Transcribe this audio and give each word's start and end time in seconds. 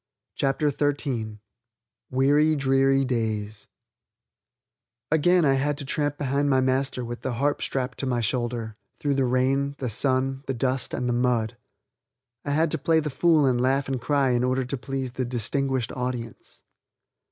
CHAPTER 0.33 0.71
XIII 0.71 1.37
WEARY 2.09 2.55
DREARY 2.55 3.05
DAYS 3.05 3.67
Again 5.11 5.45
I 5.45 5.53
had 5.53 5.77
to 5.77 5.85
tramp 5.85 6.17
behind 6.17 6.49
my 6.49 6.59
master 6.59 7.05
with 7.05 7.21
the 7.21 7.33
harp 7.33 7.61
strapped 7.61 7.99
to 7.99 8.07
my 8.07 8.19
shoulder, 8.19 8.77
through 8.97 9.13
the 9.13 9.25
rain, 9.25 9.75
the 9.77 9.89
sun, 9.89 10.43
the 10.47 10.55
dust, 10.55 10.95
and 10.95 11.07
the 11.07 11.13
mud. 11.13 11.55
I 12.43 12.49
had 12.49 12.71
to 12.71 12.79
play 12.79 12.99
the 12.99 13.11
fool 13.11 13.45
and 13.45 13.61
laugh 13.61 13.87
and 13.87 14.01
cry 14.01 14.31
in 14.31 14.43
order 14.43 14.65
to 14.65 14.75
please 14.75 15.11
the 15.11 15.23
"distinguished 15.23 15.91
audience." 15.91 16.63